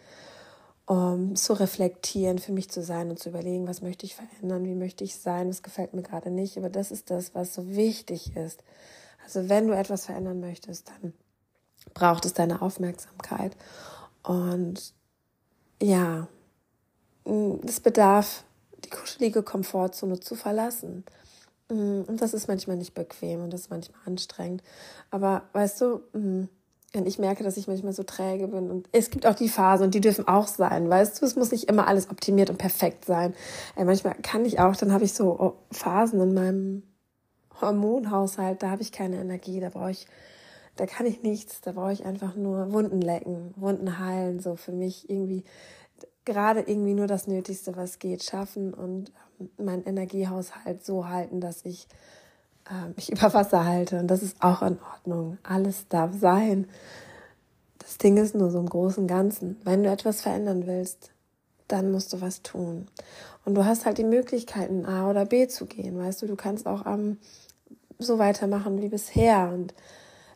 um 0.86 1.34
zu 1.34 1.54
reflektieren, 1.54 2.38
für 2.38 2.52
mich 2.52 2.70
zu 2.70 2.82
sein 2.82 3.10
und 3.10 3.18
zu 3.18 3.30
überlegen, 3.30 3.66
was 3.66 3.80
möchte 3.80 4.04
ich 4.04 4.14
verändern, 4.14 4.64
wie 4.64 4.74
möchte 4.74 5.04
ich 5.04 5.16
sein, 5.16 5.48
was 5.48 5.62
gefällt 5.62 5.94
mir 5.94 6.02
gerade 6.02 6.30
nicht. 6.30 6.58
Aber 6.58 6.68
das 6.68 6.90
ist 6.90 7.10
das, 7.10 7.34
was 7.34 7.54
so 7.54 7.74
wichtig 7.74 8.36
ist. 8.36 8.62
Also 9.24 9.48
wenn 9.48 9.66
du 9.66 9.74
etwas 9.74 10.06
verändern 10.06 10.40
möchtest, 10.40 10.88
dann 10.88 11.14
braucht 11.94 12.26
es 12.26 12.34
deine 12.34 12.60
Aufmerksamkeit. 12.60 13.56
Und 14.22 14.92
ja, 15.82 16.28
es 17.66 17.80
bedarf, 17.80 18.44
die 18.84 18.90
kuschelige 18.90 19.42
Komfortzone 19.42 20.20
zu 20.20 20.34
verlassen. 20.34 21.04
Und 21.68 22.18
das 22.18 22.34
ist 22.34 22.46
manchmal 22.46 22.76
nicht 22.76 22.92
bequem 22.92 23.42
und 23.42 23.50
das 23.50 23.62
ist 23.62 23.70
manchmal 23.70 24.00
anstrengend. 24.04 24.62
Aber 25.10 25.48
weißt 25.54 25.80
du, 25.80 26.48
und 26.96 27.06
ich 27.06 27.18
merke, 27.18 27.44
dass 27.44 27.56
ich 27.56 27.66
manchmal 27.66 27.92
so 27.92 28.02
träge 28.02 28.48
bin. 28.48 28.70
Und 28.70 28.88
es 28.92 29.10
gibt 29.10 29.26
auch 29.26 29.34
die 29.34 29.48
Phasen 29.48 29.86
und 29.86 29.94
die 29.94 30.00
dürfen 30.00 30.28
auch 30.28 30.46
sein, 30.46 30.88
weißt 30.88 31.20
du? 31.20 31.26
Es 31.26 31.36
muss 31.36 31.52
nicht 31.52 31.68
immer 31.68 31.88
alles 31.88 32.10
optimiert 32.10 32.50
und 32.50 32.58
perfekt 32.58 33.04
sein. 33.04 33.34
Ey, 33.76 33.84
manchmal 33.84 34.14
kann 34.22 34.44
ich 34.44 34.60
auch, 34.60 34.76
dann 34.76 34.92
habe 34.92 35.04
ich 35.04 35.14
so 35.14 35.38
oh, 35.38 35.54
Phasen 35.70 36.20
in 36.20 36.34
meinem 36.34 36.82
Hormonhaushalt, 37.60 38.62
da 38.62 38.70
habe 38.70 38.82
ich 38.82 38.92
keine 38.92 39.20
Energie, 39.20 39.60
da 39.60 39.68
brauche 39.68 39.90
ich, 39.90 40.06
da 40.76 40.86
kann 40.86 41.06
ich 41.06 41.22
nichts, 41.22 41.60
da 41.60 41.72
brauche 41.72 41.92
ich 41.92 42.04
einfach 42.04 42.34
nur 42.34 42.72
Wunden 42.72 43.00
lecken, 43.00 43.54
Wunden 43.56 43.98
heilen, 43.98 44.40
so 44.40 44.56
für 44.56 44.72
mich 44.72 45.08
irgendwie 45.08 45.44
gerade 46.24 46.60
irgendwie 46.60 46.94
nur 46.94 47.06
das 47.06 47.26
Nötigste, 47.26 47.76
was 47.76 47.98
geht, 47.98 48.24
schaffen 48.24 48.74
und 48.74 49.12
ähm, 49.40 49.50
meinen 49.58 49.84
Energiehaushalt 49.84 50.84
so 50.84 51.08
halten, 51.08 51.40
dass 51.40 51.64
ich 51.64 51.86
mich 52.96 53.10
über 53.12 53.32
Wasser 53.34 53.64
halte. 53.64 53.98
Und 53.98 54.08
das 54.08 54.22
ist 54.22 54.36
auch 54.40 54.62
in 54.62 54.78
Ordnung. 54.92 55.38
Alles 55.42 55.88
darf 55.88 56.12
sein. 56.18 56.66
Das 57.78 57.98
Ding 57.98 58.16
ist 58.16 58.34
nur 58.34 58.50
so 58.50 58.58
im 58.58 58.68
großen 58.68 59.06
Ganzen. 59.06 59.60
Wenn 59.64 59.82
du 59.82 59.90
etwas 59.90 60.22
verändern 60.22 60.66
willst, 60.66 61.10
dann 61.68 61.92
musst 61.92 62.12
du 62.12 62.20
was 62.20 62.42
tun. 62.42 62.88
Und 63.44 63.54
du 63.54 63.64
hast 63.64 63.84
halt 63.84 63.98
die 63.98 64.04
Möglichkeiten, 64.04 64.86
A 64.86 65.10
oder 65.10 65.26
B 65.26 65.48
zu 65.48 65.66
gehen. 65.66 65.98
Weißt 65.98 66.22
du, 66.22 66.26
du 66.26 66.36
kannst 66.36 66.66
auch 66.66 66.86
ähm, 66.86 67.18
so 67.98 68.18
weitermachen 68.18 68.80
wie 68.80 68.88
bisher. 68.88 69.50
Und 69.52 69.74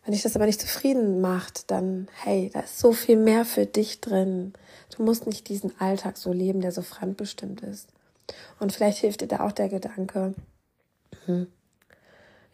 wenn 0.05 0.13
dich 0.13 0.23
das 0.23 0.37
aber 0.37 0.47
nicht 0.47 0.61
zufrieden 0.61 1.21
macht, 1.21 1.71
dann, 1.71 2.09
hey, 2.23 2.51
da 2.53 2.61
ist 2.61 2.79
so 2.79 2.93
viel 2.93 3.17
mehr 3.17 3.45
für 3.45 3.67
dich 3.67 4.01
drin. 4.01 4.53
Du 4.95 5.03
musst 5.03 5.27
nicht 5.27 5.49
diesen 5.49 5.73
Alltag 5.81 6.19
so 6.19 6.33
leben, 6.33 6.61
der 6.61 6.73
so 6.73 6.83
fremdbestimmt 6.83 7.63
ist. 7.63 7.89
Und 8.59 8.73
vielleicht 8.73 8.99
hilft 8.99 9.23
dir 9.23 9.29
da 9.29 9.41
auch 9.41 9.53
der 9.53 9.69
Gedanke, 9.69 10.35
hm, 11.25 11.47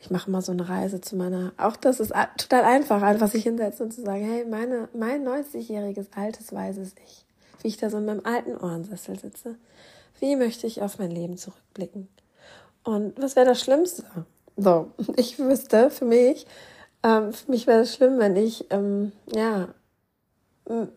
ich 0.05 0.11
mache 0.11 0.31
mal 0.31 0.43
so 0.43 0.53
eine 0.53 0.69
Reise 0.69 1.01
zu 1.01 1.17
meiner, 1.17 1.55
auch 1.57 1.77
das 1.77 1.99
ist 1.99 2.13
total 2.37 2.65
einfach, 2.65 3.01
einfach 3.01 3.29
sich 3.29 3.45
hinsetzen 3.45 3.87
und 3.87 3.93
zu 3.93 4.03
sagen, 4.03 4.23
hey, 4.23 4.45
meine, 4.45 4.91
mein 4.93 5.27
90-jähriges 5.27 6.09
altes 6.15 6.53
weißes 6.53 6.95
Ich, 7.07 7.25
wie 7.63 7.69
ich 7.69 7.79
da 7.79 7.89
so 7.89 7.97
in 7.97 8.05
meinem 8.05 8.21
alten 8.23 8.55
Ohrensessel 8.55 9.19
sitze, 9.19 9.57
wie 10.21 10.37
möchte 10.37 10.67
ich 10.67 10.83
auf 10.83 10.99
mein 10.99 11.11
Leben 11.11 11.39
zurückblicken? 11.39 12.09
Und 12.83 13.15
was 13.19 13.35
wäre 13.35 13.47
das 13.47 13.63
Schlimmste? 13.63 14.05
So, 14.59 14.91
ich 15.17 15.39
wüsste 15.39 15.89
für 15.89 16.05
mich, 16.05 16.47
ähm, 17.03 17.33
für 17.33 17.51
mich 17.51 17.67
wäre 17.67 17.81
es 17.81 17.95
schlimm, 17.95 18.19
wenn 18.19 18.37
ich, 18.37 18.67
ähm, 18.69 19.13
ja, 19.35 19.69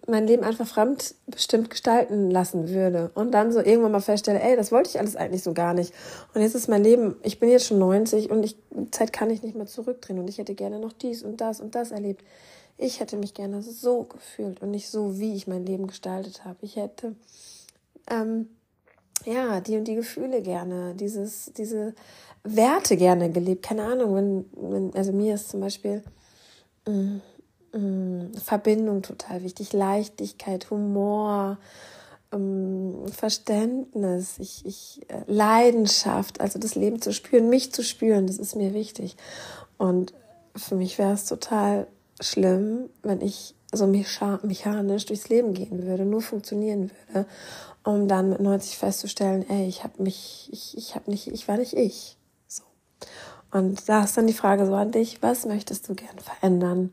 mein 0.07 0.27
Leben 0.27 0.43
einfach 0.43 0.65
fremdbestimmt 0.65 1.69
gestalten 1.69 2.31
lassen 2.31 2.69
würde 2.69 3.11
und 3.15 3.31
dann 3.31 3.51
so 3.51 3.59
irgendwann 3.59 3.91
mal 3.91 3.99
feststelle, 3.99 4.41
ey, 4.41 4.55
das 4.55 4.71
wollte 4.71 4.89
ich 4.89 4.99
alles 4.99 5.17
eigentlich 5.17 5.43
so 5.43 5.53
gar 5.53 5.73
nicht. 5.73 5.93
Und 6.33 6.41
jetzt 6.41 6.55
ist 6.55 6.69
mein 6.69 6.83
Leben, 6.83 7.15
ich 7.21 7.39
bin 7.39 7.49
jetzt 7.49 7.65
schon 7.65 7.79
90 7.79 8.31
und 8.31 8.43
ich, 8.43 8.55
Zeit 8.91 9.11
kann 9.11 9.29
ich 9.29 9.43
nicht 9.43 9.57
mehr 9.57 9.65
zurückdrehen 9.65 10.19
und 10.19 10.29
ich 10.29 10.37
hätte 10.37 10.55
gerne 10.55 10.79
noch 10.79 10.93
dies 10.93 11.21
und 11.21 11.41
das 11.41 11.59
und 11.59 11.75
das 11.75 11.91
erlebt. 11.91 12.23
Ich 12.77 13.01
hätte 13.01 13.17
mich 13.17 13.33
gerne 13.33 13.61
so 13.61 14.03
gefühlt 14.03 14.61
und 14.61 14.71
nicht 14.71 14.87
so, 14.87 15.19
wie 15.19 15.35
ich 15.35 15.47
mein 15.47 15.65
Leben 15.65 15.87
gestaltet 15.87 16.45
habe. 16.45 16.57
Ich 16.61 16.77
hätte, 16.77 17.15
ähm, 18.09 18.47
ja, 19.25 19.59
die 19.59 19.75
und 19.75 19.85
die 19.85 19.95
Gefühle 19.95 20.41
gerne, 20.43 20.93
dieses, 20.95 21.51
diese 21.57 21.93
Werte 22.43 22.95
gerne 22.95 23.31
gelebt. 23.31 23.65
Keine 23.65 23.83
Ahnung, 23.83 24.15
wenn, 24.15 24.45
wenn 24.53 24.95
also 24.95 25.11
mir 25.11 25.35
ist 25.35 25.49
zum 25.49 25.59
Beispiel, 25.59 26.03
mh, 26.87 27.19
mm, 27.73 28.33
Verbindung 28.43 29.01
total 29.01 29.43
wichtig, 29.43 29.73
Leichtigkeit, 29.73 30.69
Humor, 30.69 31.57
ähm, 32.31 33.05
Verständnis, 33.11 34.37
ich, 34.39 34.65
ich, 34.65 35.01
äh, 35.09 35.23
Leidenschaft, 35.27 36.41
also 36.41 36.59
das 36.59 36.75
Leben 36.75 37.01
zu 37.01 37.13
spüren, 37.13 37.49
mich 37.49 37.73
zu 37.73 37.83
spüren, 37.83 38.27
das 38.27 38.37
ist 38.37 38.55
mir 38.55 38.73
wichtig. 38.73 39.15
Und 39.77 40.13
für 40.55 40.75
mich 40.75 40.97
wäre 40.97 41.13
es 41.13 41.25
total 41.25 41.87
schlimm, 42.19 42.89
wenn 43.03 43.21
ich 43.21 43.55
so 43.71 43.85
mechanisch 43.85 45.05
durchs 45.05 45.29
Leben 45.29 45.53
gehen 45.53 45.83
würde, 45.83 46.05
nur 46.05 46.21
funktionieren 46.21 46.89
würde, 47.07 47.27
um 47.83 48.07
dann 48.07 48.29
mit 48.29 48.39
90 48.39 48.77
festzustellen, 48.77 49.47
ey, 49.49 49.67
ich 49.67 49.83
habe 49.83 50.01
mich, 50.01 50.49
ich, 50.51 50.77
ich 50.77 50.95
habe 50.95 51.09
nicht, 51.11 51.27
ich 51.27 51.47
war 51.47 51.57
nicht 51.57 51.73
ich. 51.73 52.17
So. 52.47 52.63
Und 53.51 53.87
da 53.87 54.03
ist 54.03 54.17
dann 54.17 54.27
die 54.27 54.33
Frage 54.33 54.65
so 54.65 54.73
an 54.73 54.91
dich, 54.91 55.21
was 55.21 55.45
möchtest 55.45 55.87
du 55.87 55.95
gern 55.95 56.17
verändern? 56.19 56.91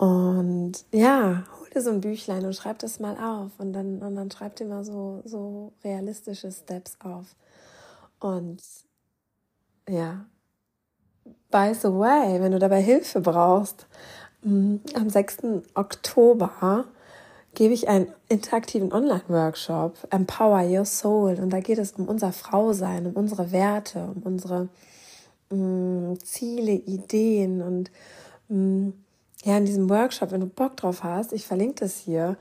Und 0.00 0.86
ja, 0.92 1.44
hol 1.60 1.68
dir 1.68 1.82
so 1.82 1.90
ein 1.90 2.00
Büchlein 2.00 2.46
und 2.46 2.54
schreib 2.54 2.78
das 2.78 3.00
mal 3.00 3.18
auf 3.18 3.50
und 3.58 3.74
dann, 3.74 3.98
und 3.98 4.16
dann 4.16 4.30
schreib 4.30 4.56
dir 4.56 4.64
mal 4.64 4.82
so, 4.82 5.20
so 5.26 5.74
realistische 5.84 6.50
Steps 6.50 6.96
auf. 7.04 7.36
Und 8.18 8.62
ja, 9.86 10.24
by 11.50 11.74
the 11.74 11.88
way, 11.88 12.40
wenn 12.40 12.52
du 12.52 12.58
dabei 12.58 12.80
Hilfe 12.80 13.20
brauchst, 13.20 13.86
mm, 14.40 14.76
am 14.94 15.10
6. 15.10 15.66
Oktober 15.74 16.86
gebe 17.52 17.74
ich 17.74 17.86
einen 17.86 18.10
interaktiven 18.30 18.94
Online-Workshop, 18.94 20.08
Empower 20.08 20.62
Your 20.62 20.86
Soul. 20.86 21.38
Und 21.38 21.50
da 21.50 21.60
geht 21.60 21.76
es 21.76 21.92
um 21.92 22.08
unser 22.08 22.32
Frausein, 22.32 23.06
um 23.06 23.12
unsere 23.12 23.52
Werte, 23.52 24.14
um 24.14 24.22
unsere 24.22 24.70
mh, 25.50 25.56
mm, 25.58 26.20
Ziele, 26.20 26.72
Ideen. 26.72 27.60
Und 27.60 27.90
mh, 28.48 28.56
mm, 28.56 28.92
ja, 29.44 29.56
in 29.56 29.64
diesem 29.64 29.88
Workshop, 29.88 30.32
wenn 30.32 30.40
du 30.40 30.46
Bock 30.46 30.76
drauf 30.76 31.02
hast, 31.02 31.32
ich 31.32 31.46
verlinke 31.46 31.76
das 31.80 31.96
hier, 31.96 32.36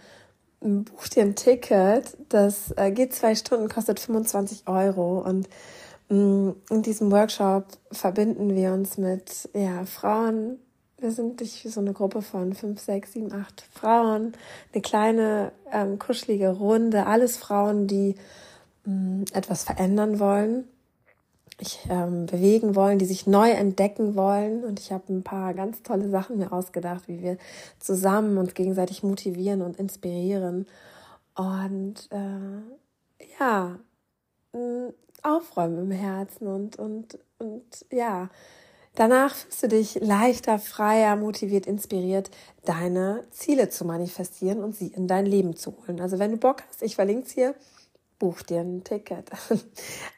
buch 0.60 1.08
dir 1.08 1.24
ein 1.24 1.36
Ticket. 1.36 2.18
Das 2.30 2.74
äh, 2.78 2.92
geht 2.92 3.14
zwei 3.14 3.36
Stunden, 3.36 3.70
kostet 3.70 4.00
25 4.00 4.68
Euro. 4.68 5.20
Und 5.20 5.48
mh, 6.10 6.18
mm, 6.18 6.56
in 6.70 6.82
diesem 6.82 7.12
Workshop 7.12 7.66
verbinden 7.92 8.56
wir 8.56 8.74
uns 8.74 8.98
mit 8.98 9.50
ja, 9.54 9.86
Frauen, 9.86 10.60
wir 10.98 11.12
sind 11.12 11.40
durch 11.40 11.66
so 11.66 11.80
eine 11.80 11.94
Gruppe 11.94 12.22
von 12.22 12.54
fünf, 12.54 12.82
sechs, 12.82 13.14
sieben, 13.14 13.32
acht 13.32 13.64
Frauen, 13.72 14.34
eine 14.74 14.82
kleine 14.82 15.54
ähm, 15.72 15.98
kuschelige 15.98 16.50
Runde, 16.50 17.06
alles 17.06 17.38
Frauen, 17.38 17.88
die 17.88 18.16
ähm, 18.86 19.24
etwas 19.34 19.64
verändern 19.64 20.20
wollen, 20.20 20.66
sich 21.60 21.80
ähm, 21.90 22.26
bewegen 22.26 22.76
wollen, 22.76 23.00
die 23.00 23.06
sich 23.06 23.28
neu 23.28 23.50
entdecken 23.52 24.16
wollen. 24.16 24.64
Und 24.64 24.80
ich 24.80 24.92
habe 24.92 25.12
ein 25.12 25.24
paar 25.24 25.54
ganz 25.54 25.84
tolle 25.84 26.10
Sachen 26.10 26.38
mir 26.38 26.52
ausgedacht, 26.52 27.08
wie 27.08 27.22
wir 27.22 27.38
zusammen 27.80 28.38
uns 28.38 28.54
gegenseitig 28.54 29.04
motivieren 29.04 29.62
und 29.62 29.78
inspirieren. 29.78 30.66
Und 31.36 32.10
äh, 32.12 33.28
ja, 33.40 33.78
aufräumen 35.22 35.80
im 35.80 35.92
Herzen 35.92 36.48
und, 36.48 36.78
und, 36.78 37.20
und 37.38 37.86
ja, 37.92 38.30
Danach 38.96 39.34
fühlst 39.34 39.64
du 39.64 39.68
dich 39.70 39.96
leichter, 40.02 40.60
freier, 40.60 41.16
motiviert, 41.16 41.68
inspiriert, 41.68 42.30
deine 42.66 43.24
Ziele 43.32 43.70
zu 43.70 43.86
manifestieren 43.86 44.62
und 44.62 44.76
sie 44.76 44.88
in 44.88 45.08
dein 45.08 45.26
Leben 45.26 45.56
zu 45.56 45.74
holen. 45.78 46.02
Also 46.02 46.20
wenn 46.20 46.32
du 46.32 46.38
Bock 46.38 46.64
hast, 46.68 46.82
ich 46.82 46.96
verlinke 46.96 47.26
es 47.26 47.32
hier, 47.32 47.56
buch 48.20 48.42
dir 48.42 48.62
ein 48.62 48.84
Ticket. 48.84 49.30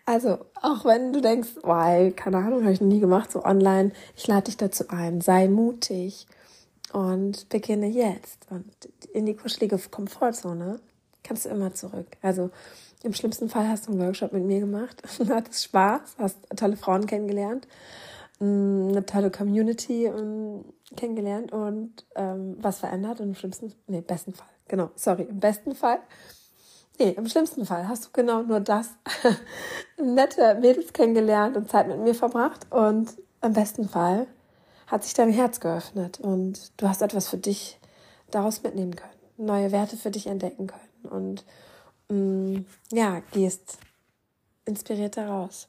Also 0.05 0.39
auch 0.62 0.84
wenn 0.84 1.13
du 1.13 1.22
denkst, 1.22 1.51
weil, 1.62 2.12
keine 2.12 2.38
Ahnung, 2.38 2.63
habe 2.63 2.74
ich 2.74 2.81
noch 2.81 2.88
nie 2.88 3.00
gemacht, 3.00 3.31
so 3.31 3.46
online, 3.46 3.93
ich 4.17 4.27
lade 4.27 4.46
dich 4.46 4.58
dazu 4.58 4.89
ein, 4.89 5.22
sei 5.22 5.48
mutig 5.48 6.27
und 6.91 7.48
beginne 7.48 7.88
jetzt. 7.88 8.48
Und 8.50 8.74
in 9.13 9.25
die 9.25 9.36
kuschelige 9.36 9.77
Komfortzone 9.77 10.81
kannst 11.24 11.46
du 11.46 11.50
immer 11.50 11.74
zurück. 11.74 12.08
Also 12.22 12.50
im 13.03 13.13
schlimmsten 13.13 13.48
Fall 13.48 13.70
hast 13.70 13.88
du 13.88 13.91
einen 13.91 14.01
Workshop 14.01 14.34
mit 14.34 14.43
mir 14.43 14.60
gemacht, 14.60 15.01
hattest 15.29 15.63
Spaß, 15.63 16.15
hast 16.17 16.38
tolle 16.58 16.75
Frauen 16.75 17.05
kennengelernt 17.05 17.67
eine 18.41 19.05
tolle 19.05 19.29
Community 19.29 20.05
ähm, 20.05 20.65
kennengelernt 20.96 21.51
und 21.51 22.05
ähm, 22.15 22.58
was 22.60 22.79
verändert 22.79 23.20
und 23.20 23.29
im 23.29 23.36
schlimmsten, 23.36 23.74
nee, 23.88 24.01
besten 24.01 24.34
Fall, 24.34 24.48
genau, 24.67 24.89
sorry, 24.96 25.24
im 25.24 25.39
besten 25.39 25.75
Fall, 25.75 26.00
nee, 27.01 27.12
im 27.12 27.27
schlimmsten 27.27 27.65
Fall 27.65 27.88
hast 27.88 28.05
du 28.05 28.10
genau 28.13 28.43
nur 28.43 28.60
das, 28.60 28.89
nette 29.98 30.55
Mädels 30.55 30.93
kennengelernt 30.93 31.58
und 31.58 31.70
Zeit 31.70 31.88
mit 31.88 32.00
mir 32.00 32.15
verbracht 32.15 32.67
und 32.72 33.10
im 33.41 33.53
besten 33.53 33.89
Fall 33.89 34.27
hat 34.88 35.03
sich 35.03 35.13
dein 35.13 35.31
Herz 35.31 35.60
geöffnet 35.60 36.20
und 36.20 36.72
du 36.77 36.88
hast 36.88 37.01
etwas 37.01 37.29
für 37.29 37.38
dich 37.38 37.79
daraus 38.29 38.63
mitnehmen 38.63 38.96
können, 38.96 39.13
neue 39.38 39.72
Werte 39.72 39.98
für 39.98 40.12
dich 40.12 40.27
entdecken 40.27 40.67
können 40.67 41.05
und 41.10 41.46
mm, 42.10 42.65
ja, 42.91 43.22
gehst 43.31 43.77
inspiriert 44.65 45.17
daraus. 45.17 45.67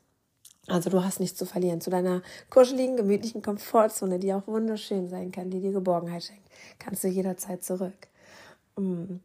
Also 0.68 0.90
du 0.90 1.02
hast 1.02 1.18
nichts 1.18 1.38
zu 1.38 1.44
verlieren. 1.44 1.80
Zu 1.80 1.90
deiner 1.90 2.22
kuscheligen, 2.48 2.97
gemütlichen 2.97 3.42
Komfortzone, 3.42 4.21
die 4.21 4.32
auch 4.32 4.47
wunderschön 4.47 5.08
sein 5.08 5.32
kann, 5.32 5.50
die 5.50 5.60
dir 5.60 5.73
Geborgenheit 5.73 6.23
schenkt, 6.23 6.49
kannst 6.78 7.02
du 7.02 7.08
jederzeit 7.08 7.64
zurück. 7.64 8.06
Mm. 8.76 9.16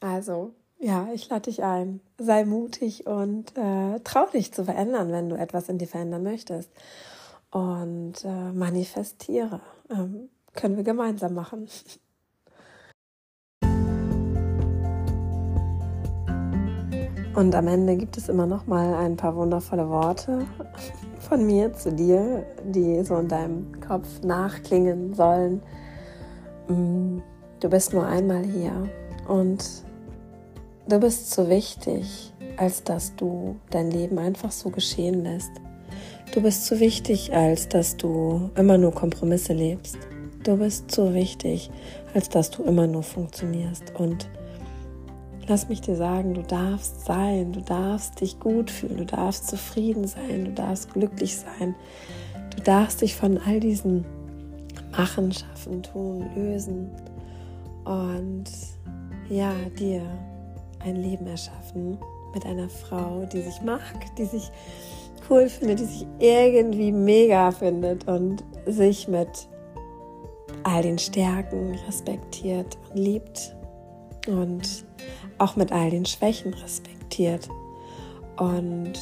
Also, 0.00 0.52
ja, 0.78 1.08
ich 1.14 1.28
lade 1.28 1.42
dich 1.42 1.62
ein. 1.62 2.00
Sei 2.18 2.44
mutig 2.44 3.06
und 3.06 3.56
äh, 3.56 4.00
trau 4.00 4.26
dich 4.26 4.52
zu 4.52 4.64
verändern, 4.64 5.12
wenn 5.12 5.28
du 5.28 5.36
etwas 5.36 5.68
in 5.68 5.78
dir 5.78 5.88
verändern 5.88 6.22
möchtest. 6.22 6.70
Und 7.50 8.24
äh, 8.24 8.52
manifestiere. 8.52 9.60
Ähm, 9.90 10.28
können 10.54 10.76
wir 10.76 10.84
gemeinsam 10.84 11.34
machen. 11.34 11.68
Und 17.34 17.52
am 17.56 17.66
Ende 17.66 17.96
gibt 17.96 18.16
es 18.16 18.28
immer 18.28 18.46
noch 18.46 18.68
mal 18.68 18.94
ein 18.94 19.16
paar 19.16 19.34
wundervolle 19.34 19.88
Worte 19.88 20.46
von 21.18 21.44
mir 21.44 21.72
zu 21.72 21.90
dir, 21.90 22.46
die 22.64 23.02
so 23.02 23.16
in 23.16 23.26
deinem 23.26 23.80
Kopf 23.80 24.22
nachklingen 24.22 25.14
sollen. 25.14 25.60
Mm, 26.68 27.18
du 27.58 27.68
bist 27.68 27.92
nur 27.92 28.06
einmal 28.06 28.44
hier 28.44 28.88
und 29.26 29.84
du 30.88 30.98
bist 30.98 31.30
zu 31.30 31.48
wichtig, 31.48 32.32
als 32.56 32.84
dass 32.84 33.14
du 33.16 33.56
dein 33.70 33.90
Leben 33.90 34.18
einfach 34.18 34.52
so 34.52 34.70
geschehen 34.70 35.24
lässt. 35.24 35.50
Du 36.32 36.42
bist 36.42 36.66
zu 36.66 36.80
wichtig, 36.80 37.32
als 37.32 37.68
dass 37.68 37.96
du 37.96 38.50
immer 38.56 38.78
nur 38.78 38.92
Kompromisse 38.92 39.52
lebst. 39.52 39.98
Du 40.42 40.56
bist 40.56 40.90
zu 40.90 41.14
wichtig, 41.14 41.70
als 42.12 42.28
dass 42.28 42.50
du 42.50 42.62
immer 42.64 42.86
nur 42.86 43.02
funktionierst 43.02 43.94
und 43.98 44.28
Lass 45.46 45.68
mich 45.68 45.82
dir 45.82 45.96
sagen, 45.96 46.32
du 46.32 46.42
darfst 46.42 47.04
sein, 47.04 47.52
du 47.52 47.60
darfst 47.60 48.20
dich 48.22 48.40
gut 48.40 48.70
fühlen, 48.70 48.96
du 48.96 49.04
darfst 49.04 49.48
zufrieden 49.48 50.06
sein, 50.06 50.46
du 50.46 50.52
darfst 50.52 50.94
glücklich 50.94 51.36
sein. 51.36 51.74
Du 52.56 52.62
darfst 52.62 53.02
dich 53.02 53.14
von 53.14 53.38
all 53.38 53.60
diesen 53.60 54.06
Machen, 54.96 55.32
Schaffen, 55.32 55.82
Tun, 55.82 56.30
Lösen 56.34 56.88
und 57.84 58.44
ja, 59.28 59.52
dir 59.78 60.02
ein 60.84 60.96
Leben 60.96 61.26
erschaffen 61.26 61.98
mit 62.34 62.46
einer 62.46 62.68
Frau, 62.68 63.24
die 63.32 63.42
sich 63.42 63.62
mag, 63.62 63.80
die 64.18 64.24
sich 64.24 64.50
cool 65.30 65.48
findet, 65.48 65.80
die 65.80 65.84
sich 65.84 66.06
irgendwie 66.18 66.92
mega 66.92 67.50
findet 67.50 68.06
und 68.06 68.44
sich 68.66 69.08
mit 69.08 69.48
all 70.64 70.82
den 70.82 70.98
Stärken 70.98 71.78
respektiert 71.86 72.78
und 72.90 72.98
liebt 72.98 73.56
und 74.26 74.84
auch 75.38 75.56
mit 75.56 75.72
all 75.72 75.90
den 75.90 76.04
Schwächen 76.04 76.54
respektiert. 76.54 77.48
Und 78.36 78.92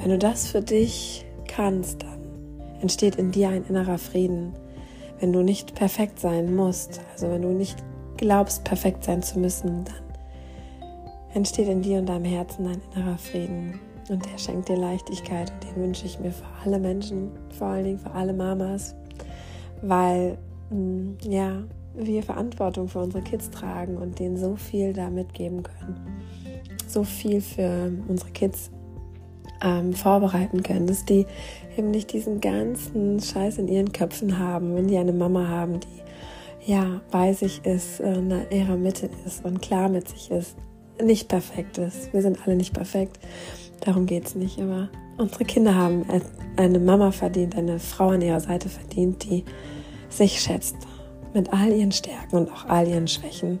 wenn 0.00 0.10
du 0.10 0.18
das 0.18 0.48
für 0.48 0.60
dich 0.60 1.24
kannst, 1.48 2.02
dann 2.02 2.60
entsteht 2.80 3.16
in 3.16 3.30
dir 3.30 3.48
ein 3.48 3.64
innerer 3.64 3.98
Frieden. 3.98 4.52
Wenn 5.20 5.32
du 5.32 5.42
nicht 5.42 5.74
perfekt 5.74 6.18
sein 6.18 6.54
musst, 6.54 7.00
also 7.12 7.30
wenn 7.30 7.42
du 7.42 7.48
nicht 7.48 7.82
glaubst, 8.16 8.64
perfekt 8.64 9.04
sein 9.04 9.22
zu 9.22 9.38
müssen, 9.38 9.84
dann 9.84 10.03
entsteht 11.34 11.68
in 11.68 11.82
dir 11.82 11.98
und 11.98 12.08
deinem 12.08 12.24
Herzen 12.24 12.66
ein 12.66 12.80
innerer 12.94 13.18
Frieden. 13.18 13.80
Und 14.08 14.24
der 14.24 14.38
schenkt 14.38 14.68
dir 14.68 14.76
Leichtigkeit 14.76 15.50
und 15.50 15.64
den 15.64 15.82
wünsche 15.82 16.06
ich 16.06 16.18
mir 16.18 16.30
für 16.30 16.44
alle 16.64 16.78
Menschen, 16.78 17.30
vor 17.58 17.68
allen 17.68 17.84
Dingen 17.84 17.98
für 17.98 18.10
alle 18.10 18.32
Mamas, 18.32 18.94
weil, 19.82 20.38
mm, 20.70 21.14
ja, 21.22 21.62
wir 21.96 22.22
Verantwortung 22.22 22.88
für 22.88 22.98
unsere 22.98 23.22
Kids 23.22 23.50
tragen 23.50 23.96
und 23.96 24.18
denen 24.18 24.36
so 24.36 24.56
viel 24.56 24.92
da 24.92 25.10
mitgeben 25.10 25.62
können. 25.62 26.00
So 26.88 27.04
viel 27.04 27.40
für 27.40 27.92
unsere 28.08 28.30
Kids 28.30 28.70
ähm, 29.62 29.92
vorbereiten 29.92 30.62
können, 30.62 30.86
dass 30.86 31.04
die 31.04 31.26
eben 31.76 31.90
nicht 31.90 32.12
diesen 32.12 32.40
ganzen 32.40 33.20
Scheiß 33.20 33.58
in 33.58 33.68
ihren 33.68 33.92
Köpfen 33.92 34.38
haben, 34.38 34.74
wenn 34.76 34.88
die 34.88 34.98
eine 34.98 35.12
Mama 35.12 35.48
haben, 35.48 35.80
die 35.80 36.70
ja 36.70 37.00
bei 37.10 37.32
sich 37.32 37.64
ist, 37.64 38.00
in 38.00 38.32
ihrer 38.50 38.76
Mitte 38.76 39.08
ist 39.24 39.44
und 39.44 39.62
klar 39.62 39.88
mit 39.88 40.08
sich 40.08 40.30
ist, 40.30 40.56
nicht 41.02 41.28
perfekt 41.28 41.78
ist. 41.78 42.12
Wir 42.12 42.22
sind 42.22 42.38
alle 42.46 42.56
nicht 42.56 42.74
perfekt, 42.74 43.18
darum 43.80 44.06
geht 44.06 44.26
es 44.26 44.34
nicht, 44.34 44.58
aber 44.60 44.88
unsere 45.18 45.44
Kinder 45.44 45.74
haben 45.74 46.04
eine 46.56 46.78
Mama 46.78 47.10
verdient, 47.10 47.56
eine 47.56 47.78
Frau 47.78 48.08
an 48.08 48.22
ihrer 48.22 48.40
Seite 48.40 48.68
verdient, 48.68 49.24
die 49.24 49.44
sich 50.08 50.40
schätzt 50.40 50.76
mit 51.32 51.52
all 51.52 51.72
ihren 51.72 51.92
Stärken 51.92 52.36
und 52.36 52.52
auch 52.52 52.66
all 52.66 52.86
ihren 52.86 53.08
Schwächen 53.08 53.60